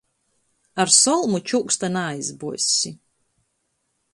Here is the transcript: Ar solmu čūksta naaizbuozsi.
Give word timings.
Ar 0.83 0.89
solmu 1.01 1.41
čūksta 1.51 1.91
naaizbuozsi. 1.97 2.97